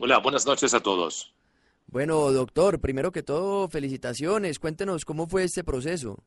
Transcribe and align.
Hola, 0.00 0.18
buenas 0.18 0.44
noches 0.44 0.74
a 0.74 0.80
todos. 0.80 1.32
Bueno, 1.86 2.32
doctor, 2.32 2.80
primero 2.80 3.12
que 3.12 3.22
todo, 3.22 3.68
felicitaciones. 3.68 4.58
Cuéntenos 4.58 5.04
cómo 5.04 5.28
fue 5.28 5.44
este 5.44 5.62
proceso. 5.62 6.24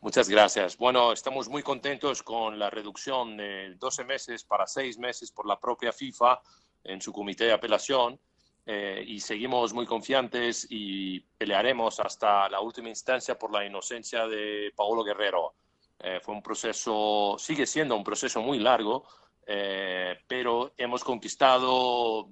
Muchas 0.00 0.28
gracias. 0.28 0.76
Bueno, 0.76 1.12
estamos 1.12 1.48
muy 1.48 1.64
contentos 1.64 2.22
con 2.22 2.56
la 2.56 2.70
reducción 2.70 3.36
de 3.36 3.74
12 3.80 4.04
meses 4.04 4.44
para 4.44 4.66
6 4.66 4.98
meses 4.98 5.32
por 5.32 5.46
la 5.46 5.58
propia 5.58 5.92
FIFA 5.92 6.40
en 6.84 7.00
su 7.00 7.12
comité 7.12 7.46
de 7.46 7.52
apelación 7.52 8.20
eh, 8.64 9.02
y 9.04 9.18
seguimos 9.18 9.72
muy 9.72 9.86
confiantes 9.86 10.66
y 10.70 11.18
pelearemos 11.18 11.98
hasta 11.98 12.48
la 12.48 12.60
última 12.60 12.90
instancia 12.90 13.36
por 13.36 13.52
la 13.52 13.66
inocencia 13.66 14.28
de 14.28 14.72
Paolo 14.76 15.02
Guerrero. 15.02 15.54
Eh, 15.98 16.20
fue 16.22 16.34
un 16.34 16.42
proceso, 16.42 17.34
sigue 17.38 17.66
siendo 17.66 17.96
un 17.96 18.04
proceso 18.04 18.40
muy 18.40 18.60
largo, 18.60 19.04
eh, 19.46 20.16
pero 20.28 20.74
hemos 20.76 21.02
conquistado 21.02 22.28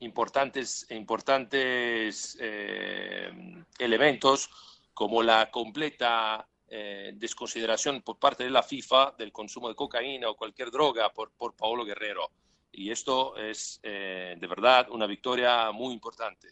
importantes, 0.00 0.86
importantes 0.90 2.36
elementos 3.78 4.50
como 4.92 5.22
la 5.22 5.50
completa 5.50 6.46
desconsideración 6.68 8.02
por 8.02 8.18
parte 8.18 8.44
de 8.44 8.50
la 8.50 8.62
FIFA 8.62 9.14
del 9.16 9.32
consumo 9.32 9.68
de 9.68 9.74
cocaína 9.74 10.28
o 10.28 10.36
cualquier 10.36 10.70
droga 10.70 11.12
por, 11.12 11.30
por 11.32 11.54
Paolo 11.54 11.84
Guerrero 11.84 12.30
y 12.76 12.90
esto 12.90 13.36
es 13.36 13.80
eh, 13.82 14.36
de 14.38 14.46
verdad 14.46 14.88
una 14.90 15.06
victoria 15.06 15.70
muy 15.70 15.94
importante. 15.94 16.48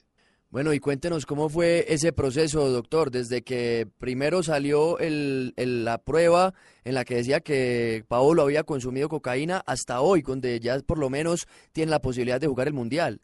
Bueno, 0.53 0.75
y 0.75 0.81
cuéntenos 0.81 1.25
cómo 1.25 1.49
fue 1.49 1.87
ese 1.89 2.13
proceso, 2.13 2.69
doctor, 2.69 3.11
desde 3.11 3.43
que 3.43 3.89
primero 3.97 4.43
salió 4.43 4.99
el, 4.99 5.55
la 5.57 5.97
prueba 5.97 6.53
en 6.85 6.95
la 6.95 7.07
que 7.07 7.15
decía 7.15 7.41
que 7.41 8.05
Paolo 8.07 8.43
había 8.43 8.63
consumido 8.63 9.09
cocaína 9.09 9.63
hasta 9.65 10.03
hoy, 10.03 10.21
donde 10.21 10.61
ya 10.61 10.79
por 10.81 10.99
lo 10.99 11.09
menos 11.09 11.47
tiene 11.73 11.89
la 11.91 12.03
posibilidad 12.03 12.39
de 12.39 12.49
jugar 12.49 12.67
el 12.67 12.75
Mundial. 12.75 13.23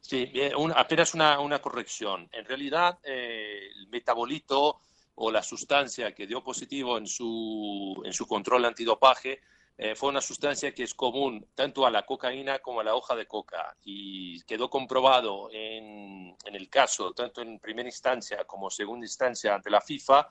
Sí, 0.00 0.32
apenas 0.74 1.12
una, 1.12 1.38
una, 1.40 1.58
corrección. 1.58 2.26
En 2.32 2.46
realidad, 2.46 2.98
eh, 3.04 3.68
el 3.76 3.88
metabolito 3.88 4.80
o 5.16 5.30
la 5.30 5.42
sustancia 5.42 6.14
que 6.14 6.26
dio 6.26 6.42
positivo 6.42 6.96
en 6.96 7.06
su, 7.06 8.00
en 8.02 8.14
su 8.14 8.26
control 8.26 8.64
antidopaje 8.64 9.40
eh, 9.82 9.94
fue 9.94 10.10
una 10.10 10.20
sustancia 10.20 10.74
que 10.74 10.82
es 10.82 10.92
común 10.92 11.48
tanto 11.54 11.86
a 11.86 11.90
la 11.90 12.04
cocaína 12.04 12.58
como 12.58 12.80
a 12.80 12.84
la 12.84 12.94
hoja 12.94 13.16
de 13.16 13.26
coca 13.26 13.74
y 13.82 14.42
quedó 14.42 14.68
comprobado 14.68 15.48
en, 15.50 16.36
el 16.44 16.68
caso, 16.68 17.12
tanto 17.12 17.40
en 17.40 17.58
primera 17.58 17.88
instancia 17.88 18.44
como 18.44 18.68
segunda 18.68 19.06
instancia 19.06 19.54
ante 19.54 19.70
la 19.70 19.80
FIFA, 19.80 20.28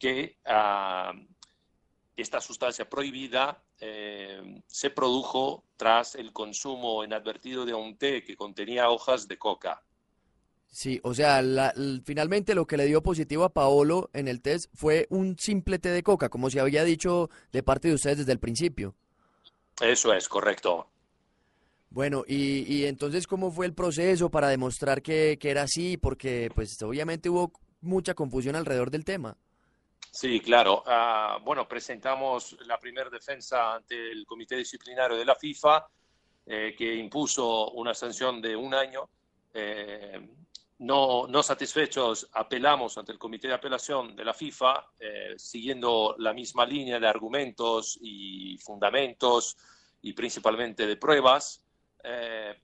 que 0.00 0.38
ah, 0.46 1.12
esta 2.16 2.40
sustancia 2.40 2.90
prohibida 2.90 3.62
eh, 3.78 4.60
se 4.66 4.90
produjo 4.90 5.62
tras 5.76 6.16
el 6.16 6.32
consumo 6.32 7.04
inadvertido 7.04 7.64
de 7.64 7.74
un 7.74 7.96
té 7.98 8.24
que 8.24 8.34
contenía 8.34 8.90
hojas 8.90 9.28
de 9.28 9.38
coca. 9.38 9.80
Sí, 10.70 11.00
o 11.02 11.14
sea, 11.14 11.42
finalmente 12.04 12.54
lo 12.54 12.66
que 12.66 12.76
le 12.76 12.84
dio 12.84 13.02
positivo 13.02 13.44
a 13.44 13.52
Paolo 13.52 14.10
en 14.12 14.28
el 14.28 14.42
test 14.42 14.70
fue 14.74 15.06
un 15.10 15.38
simple 15.38 15.78
té 15.78 15.88
de 15.90 16.02
coca, 16.02 16.28
como 16.28 16.50
se 16.50 16.60
había 16.60 16.84
dicho 16.84 17.30
de 17.52 17.62
parte 17.62 17.88
de 17.88 17.94
ustedes 17.94 18.18
desde 18.18 18.32
el 18.32 18.38
principio. 18.38 18.94
Eso 19.80 20.12
es, 20.12 20.28
correcto. 20.28 20.88
Bueno, 21.90 22.24
y, 22.26 22.72
y 22.72 22.84
entonces, 22.86 23.26
¿cómo 23.26 23.50
fue 23.50 23.66
el 23.66 23.74
proceso 23.74 24.30
para 24.30 24.48
demostrar 24.48 25.00
que, 25.02 25.38
que, 25.40 25.50
era 25.50 25.62
así? 25.62 25.96
Porque, 25.96 26.50
pues, 26.54 26.80
obviamente 26.82 27.30
hubo 27.30 27.52
mucha 27.80 28.14
confusión 28.14 28.54
alrededor 28.56 28.90
del 28.90 29.04
tema. 29.04 29.36
Sí, 30.10 30.40
claro. 30.40 30.82
Uh, 30.86 31.42
bueno, 31.44 31.66
presentamos 31.66 32.56
la 32.66 32.78
primera 32.78 33.08
defensa 33.08 33.74
ante 33.74 34.10
el 34.10 34.26
Comité 34.26 34.56
Disciplinario 34.56 35.16
de 35.16 35.24
la 35.24 35.34
FIFA, 35.34 35.86
eh, 36.46 36.74
que 36.76 36.94
impuso 36.94 37.70
una 37.70 37.94
sanción 37.94 38.40
de 38.40 38.56
un 38.56 38.74
año. 38.74 39.08
Eh, 39.54 40.28
no, 40.78 41.42
satisfechos, 41.42 42.28
apelamos 42.32 42.96
ante 42.98 43.10
el 43.10 43.18
Comité 43.18 43.48
de 43.48 43.54
Apelación 43.54 44.14
de 44.14 44.24
la 44.24 44.32
FIFA, 44.32 44.92
eh, 45.00 45.34
siguiendo 45.36 46.14
la 46.18 46.32
misma 46.32 46.64
línea 46.64 47.00
de 47.00 47.08
argumentos 47.08 47.98
y 48.00 48.56
fundamentos 48.58 49.56
y 50.02 50.12
principalmente 50.12 50.86
de 50.86 50.96
pruebas. 50.96 51.64
Eh, 52.04 52.54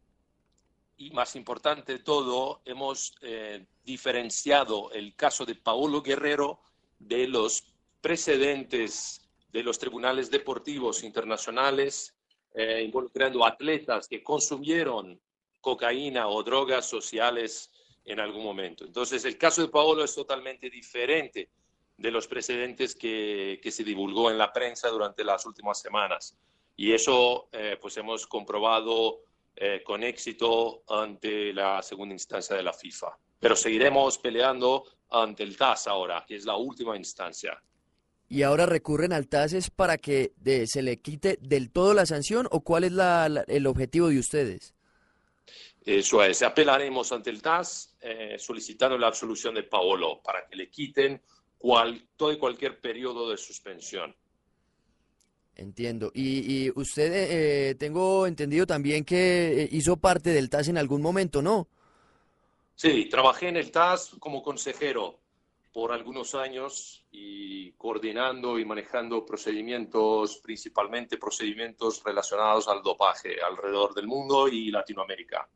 y 0.96 1.10
más 1.10 1.34
importante 1.34 1.94
de 1.94 1.98
todo, 1.98 2.62
hemos 2.64 3.16
eh, 3.20 3.66
diferenciado 3.82 4.92
el 4.92 5.16
caso 5.16 5.44
de 5.44 5.56
Paolo 5.56 6.00
Guerrero 6.00 6.60
de 7.00 7.26
los 7.26 7.64
precedentes 8.00 9.28
de 9.50 9.64
los 9.64 9.78
tribunales 9.78 10.30
deportivos 10.30 11.02
internacionales 11.02 12.12
involucrando 12.56 13.44
atletas 13.44 14.06
que 14.06 14.22
consumieron 14.22 15.20
cocaína 15.60 16.28
o 16.28 16.40
drogas 16.44 16.88
sociales 16.88 17.73
en 18.04 18.20
algún 18.20 18.44
momento. 18.44 18.84
Entonces, 18.84 19.24
el 19.24 19.38
caso 19.38 19.62
de 19.62 19.68
Paolo 19.68 20.04
es 20.04 20.14
totalmente 20.14 20.68
diferente 20.70 21.48
de 21.96 22.10
los 22.10 22.26
precedentes 22.26 22.94
que, 22.94 23.60
que 23.62 23.70
se 23.70 23.84
divulgó 23.84 24.30
en 24.30 24.38
la 24.38 24.52
prensa 24.52 24.88
durante 24.88 25.24
las 25.24 25.46
últimas 25.46 25.80
semanas. 25.80 26.36
Y 26.76 26.92
eso, 26.92 27.48
eh, 27.52 27.78
pues 27.80 27.96
hemos 27.96 28.26
comprobado 28.26 29.20
eh, 29.56 29.82
con 29.84 30.02
éxito 30.02 30.82
ante 30.88 31.52
la 31.52 31.80
segunda 31.82 32.14
instancia 32.14 32.56
de 32.56 32.62
la 32.62 32.72
FIFA. 32.72 33.16
Pero 33.38 33.54
seguiremos 33.54 34.18
peleando 34.18 34.84
ante 35.10 35.44
el 35.44 35.56
TAS 35.56 35.86
ahora, 35.86 36.24
que 36.26 36.36
es 36.36 36.44
la 36.44 36.56
última 36.56 36.96
instancia. 36.96 37.62
¿Y 38.28 38.42
ahora 38.42 38.66
recurren 38.66 39.12
al 39.12 39.28
TAS 39.28 39.70
para 39.70 39.98
que 39.98 40.32
se 40.66 40.82
le 40.82 41.00
quite 41.00 41.38
del 41.40 41.70
todo 41.70 41.94
la 41.94 42.06
sanción 42.06 42.48
o 42.50 42.62
cuál 42.62 42.84
es 42.84 42.92
el 43.46 43.66
objetivo 43.66 44.08
de 44.08 44.18
ustedes? 44.18 44.74
Eso 45.84 46.24
es, 46.24 46.42
apelaremos 46.42 47.12
ante 47.12 47.30
el 47.30 47.42
TAS 47.42 47.96
eh, 48.00 48.36
solicitando 48.38 48.96
la 48.96 49.08
absolución 49.08 49.54
de 49.54 49.64
Paolo 49.64 50.22
para 50.22 50.46
que 50.46 50.56
le 50.56 50.70
quiten 50.70 51.20
cual, 51.58 52.08
todo 52.16 52.32
y 52.32 52.38
cualquier 52.38 52.80
periodo 52.80 53.30
de 53.30 53.36
suspensión. 53.36 54.14
Entiendo. 55.56 56.10
Y, 56.14 56.70
usted, 56.78 57.12
eh, 57.12 57.74
tengo 57.76 58.26
entendido 58.26 58.66
también 58.66 59.04
que 59.04 59.62
eh, 59.62 59.68
hizo 59.72 59.96
parte 59.96 60.30
del 60.30 60.50
TAS 60.50 60.68
en 60.68 60.78
algún 60.78 61.00
momento, 61.00 61.42
¿no? 61.42 61.68
Sí, 62.74 63.06
trabajé 63.08 63.48
en 63.48 63.56
el 63.56 63.70
TAS 63.70 64.16
como 64.18 64.42
consejero 64.42 65.20
por 65.74 65.90
algunos 65.90 66.36
años 66.36 67.04
y 67.10 67.72
coordinando 67.72 68.60
y 68.60 68.64
manejando 68.64 69.26
procedimientos, 69.26 70.38
principalmente 70.38 71.18
procedimientos 71.18 72.00
relacionados 72.04 72.68
al 72.68 72.80
dopaje 72.80 73.42
alrededor 73.42 73.92
del 73.92 74.06
mundo 74.06 74.46
y 74.46 74.70
Latinoamérica. 74.70 75.48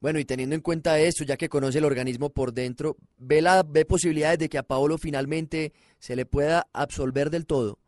Bueno, 0.00 0.18
y 0.18 0.24
teniendo 0.24 0.54
en 0.54 0.62
cuenta 0.62 0.98
esto, 0.98 1.24
ya 1.24 1.36
que 1.36 1.50
conoce 1.50 1.76
el 1.76 1.84
organismo 1.84 2.30
por 2.30 2.54
dentro, 2.54 2.96
¿ve, 3.18 3.42
la, 3.42 3.62
ve 3.62 3.84
posibilidades 3.84 4.38
de 4.38 4.48
que 4.48 4.56
a 4.56 4.62
Paolo 4.62 4.96
finalmente 4.96 5.74
se 5.98 6.16
le 6.16 6.24
pueda 6.24 6.66
absolver 6.72 7.28
del 7.28 7.44
todo? 7.44 7.78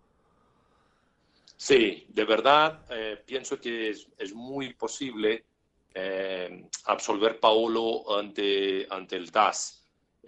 Sí, 1.57 2.05
de 2.11 2.25
verdad, 2.27 2.85
eh, 2.91 3.17
pienso 3.25 3.59
que 3.59 3.89
es, 3.89 4.35
muy 4.35 4.75
posible 4.75 5.47
eh, 5.95 6.67
absolver 6.85 7.41
Paolo 7.41 8.19
ante, 8.19 8.87
ante 8.91 9.17
el 9.17 9.33
TAS 9.33 9.79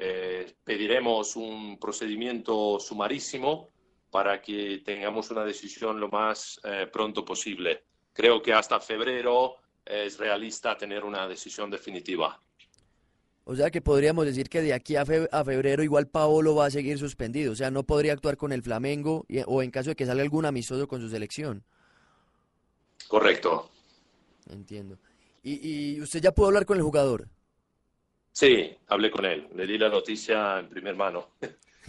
eh, 0.03 0.55
pediremos 0.65 1.37
un 1.37 1.79
procedimiento 1.79 2.81
sumarísimo 2.81 3.69
para 4.11 4.41
que 4.41 4.81
tengamos 4.83 5.31
una 5.31 5.45
decisión 5.45 6.01
lo 6.01 6.09
más 6.09 6.59
eh, 6.65 6.89
pronto 6.91 7.23
posible. 7.23 7.85
Creo 8.15 8.41
que 8.41 8.55
hasta 8.55 8.81
febrero 8.81 9.57
es 9.85 10.17
realista 10.17 10.75
tener 10.79 11.05
una 11.05 11.29
decisión 11.29 11.71
definitiva. 11.71 12.41
O 13.45 13.55
sea 13.55 13.71
que 13.71 13.83
podríamos 13.83 14.25
decir 14.25 14.49
que 14.49 14.63
de 14.63 14.73
aquí 14.73 14.97
a, 14.97 15.05
febrero 15.05 15.83
igual 15.83 16.09
Paolo 16.09 16.55
va 16.55 16.65
a 16.65 16.71
seguir 16.71 16.99
suspendido. 16.99 17.53
O 17.53 17.57
sea, 17.57 17.71
no 17.71 17.83
podría 17.83 18.15
actuar 18.15 18.39
con 18.39 18.53
el 18.53 18.63
Flamengo 18.63 19.27
o 19.49 19.63
en 19.63 19.71
caso 19.71 19.91
de 19.91 19.97
que 19.97 20.07
salga 20.07 20.23
algún 20.23 20.47
amistoso 20.47 20.89
con 20.89 21.03
su 21.03 21.11
selección. 21.11 21.63
Correcto. 23.07 23.71
Entiendo. 24.49 24.99
¿Y, 25.43 25.97
y 25.97 26.01
usted 26.01 26.23
ya 26.23 26.33
pudo 26.33 26.47
hablar 26.47 26.65
con 26.65 26.79
el 26.79 26.83
jugador? 26.83 27.29
Sí, 28.33 28.71
hablé 28.89 29.11
con 29.11 29.25
él, 29.25 29.49
le 29.55 29.67
di 29.67 29.77
la 29.79 29.89
noticia 29.89 30.59
en 30.61 30.69
primer 30.69 30.97
mano. 30.97 31.31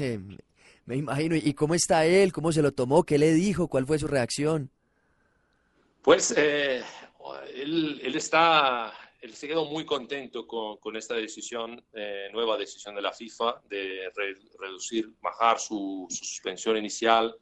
Me 0.86 0.96
imagino, 0.96 1.36
¿y 1.36 1.54
cómo 1.54 1.76
está 1.76 2.06
él? 2.06 2.34
¿Cómo 2.34 2.52
se 2.52 2.62
lo 2.62 2.72
tomó? 2.72 3.04
¿Qué 3.04 3.18
le 3.18 3.34
dijo? 3.34 3.68
¿Cuál 3.68 3.86
fue 3.86 4.00
su 4.00 4.08
reacción? 4.08 4.72
Pues 6.02 6.34
eh, 6.36 6.82
él, 7.54 8.16
está, 8.16 8.92
él 9.22 9.34
se 9.36 9.48
quedó 9.48 9.66
muy 9.66 9.86
contento 9.86 10.48
con, 10.48 10.96
esta 10.96 11.14
decisión, 11.14 11.84
eh, 11.94 12.30
nueva 12.34 12.58
decisión 12.58 12.96
de 12.96 13.02
la 13.04 13.14
FIFA, 13.14 13.62
de 13.70 14.12
reducir, 14.60 15.14
bajar 15.22 15.60
su, 15.60 16.08
suspensión 16.10 16.76
inicial, 16.78 17.36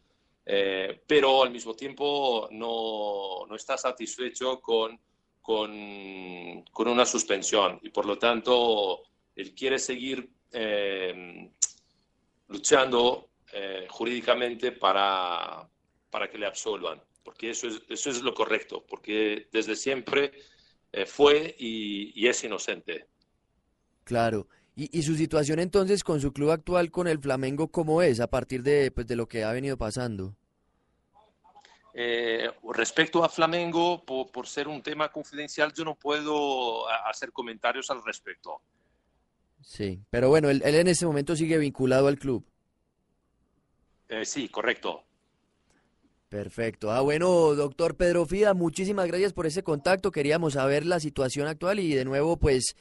eh, 0.46 1.02
pero 1.08 1.44
al 1.44 1.52
mismo 1.52 1.74
tiempo 1.74 2.50
no, 2.52 3.46
no 3.48 3.56
está 3.56 3.78
satisfecho 3.78 4.60
con 4.60 5.00
con, 5.50 6.64
con 6.72 6.88
una 6.88 7.08
suspensión 7.08 7.80
y 7.82 7.90
por 7.90 8.06
lo 8.06 8.20
tanto 8.20 9.02
él 9.34 9.56
quiere 9.56 9.80
seguir 9.80 10.30
eh, 10.52 11.52
luchando 12.50 13.32
eh, 13.52 13.88
jurídicamente 13.90 14.74
para, 14.74 15.68
para 16.12 16.30
que 16.30 16.38
le 16.38 16.46
absolvan, 16.46 17.02
porque 17.24 17.50
eso 17.50 17.68
es, 17.68 17.82
eso 17.90 18.12
es 18.12 18.22
lo 18.22 18.36
correcto, 18.36 18.86
porque 18.88 19.50
desde 19.52 19.76
siempre 19.76 20.34
eh, 20.92 21.08
fue 21.08 21.56
y, 21.58 22.28
es 22.28 22.44
inocente. 22.44 23.08
Claro. 24.04 24.48
¿Y, 24.76 25.02
su 25.02 25.16
situación 25.16 25.58
entonces 25.58 26.04
con 26.04 26.22
su 26.22 26.32
club 26.32 26.52
actual, 26.52 26.92
con 26.92 27.08
el 27.08 27.18
Flamengo, 27.18 27.72
cómo 27.72 28.04
es 28.04 28.20
a 28.20 28.30
partir 28.30 28.62
de, 28.62 28.92
pues, 28.92 29.08
de 29.08 29.16
lo 29.16 29.28
que 29.28 29.44
ha 29.44 29.52
venido 29.52 29.80
pasando? 29.80 30.36
Eh, 31.94 32.50
respecto 32.74 33.24
a 33.24 33.30
Flamengo, 33.30 34.04
por, 34.06 34.48
ser 34.48 34.68
un 34.68 34.82
tema 34.82 35.12
confidencial, 35.12 35.74
yo 35.74 35.84
no 35.84 35.96
puedo 35.96 36.88
hacer 37.06 37.32
comentarios 37.32 37.90
al 37.90 38.04
respecto. 38.04 38.62
Sí, 39.62 40.02
pero 40.10 40.30
bueno, 40.30 40.50
él, 40.50 40.62
en 40.64 40.88
ese 40.88 41.06
momento 41.06 41.36
sigue 41.36 41.58
vinculado 41.58 42.08
al 42.08 42.18
club. 42.18 42.46
Eh, 44.08 44.26
sí, 44.26 44.50
correcto. 44.50 45.04
Perfecto. 46.30 46.92
Ah, 46.92 47.02
bueno, 47.02 47.56
doctor 47.56 47.98
Pedro 47.98 48.26
Fida, 48.26 48.54
muchísimas 48.54 49.08
gracias 49.08 49.34
por 49.34 49.48
ese 49.48 49.64
contacto. 49.64 50.12
Queríamos 50.12 50.54
saber 50.54 50.86
la 50.86 51.00
situación 51.00 51.48
actual 51.48 51.80
y 51.80 51.94
de 51.94 52.06
nuevo, 52.06 52.38
pues, 52.38 52.76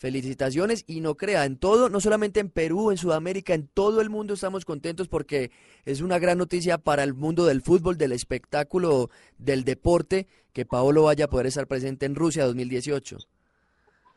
felicitaciones. 0.00 0.84
Y 0.86 1.00
no 1.00 1.14
crea, 1.14 1.44
en 1.44 1.58
todo, 1.58 1.90
no 1.90 2.00
solamente 2.00 2.40
en 2.40 2.50
Perú, 2.50 2.90
en 2.90 2.96
Sudamérica, 2.96 3.52
en 3.52 3.68
todo 3.68 4.00
el 4.00 4.08
mundo 4.08 4.34
estamos 4.34 4.64
contentos 4.64 5.08
porque 5.08 5.52
es 5.84 6.00
una 6.00 6.18
gran 6.18 6.38
noticia 6.38 6.78
para 6.78 7.04
el 7.04 7.12
mundo 7.12 7.44
del 7.44 7.60
fútbol, 7.60 7.98
del 7.98 8.12
espectáculo, 8.12 9.10
del 9.36 9.62
deporte, 9.62 10.26
que 10.54 10.64
Paolo 10.64 11.04
vaya 11.04 11.26
a 11.26 11.28
poder 11.28 11.46
estar 11.46 11.66
presente 11.66 12.06
en 12.06 12.14
Rusia 12.14 12.46
2018. 12.46 13.18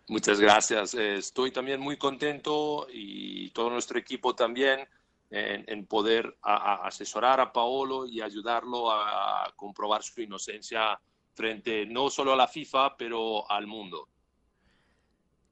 Muchas 0.08 0.40
gracias. 0.40 0.94
Estoy 0.94 1.52
también 1.52 1.82
muy 1.82 1.98
contento 1.98 2.88
y 2.92 3.50
todo 3.50 3.70
nuestro 3.70 4.00
equipo 4.00 4.34
también 4.34 4.88
en, 5.30 5.86
poder 5.86 6.38
asesorar 6.42 7.42
a 7.42 7.52
Paolo 7.52 8.06
y 8.06 8.22
ayudarlo 8.22 8.90
a 8.90 9.52
comprobar 9.58 10.02
su 10.02 10.22
inocencia 10.22 11.00
frente 11.34 11.86
no 11.86 12.10
solo 12.10 12.34
a 12.34 12.38
la 12.38 12.48
FIFA, 12.48 12.96
pero 12.96 13.50
al 13.52 13.68
mundo. 13.68 14.08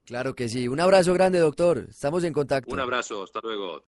Claro 0.05 0.35
que 0.35 0.49
sí. 0.49 0.67
Un 0.67 0.79
abrazo 0.79 1.13
grande, 1.13 1.39
doctor. 1.39 1.85
Estamos 1.89 2.23
en 2.23 2.33
contacto. 2.33 2.71
Un 2.71 2.79
abrazo. 2.79 3.23
Hasta 3.23 3.39
luego. 3.43 3.85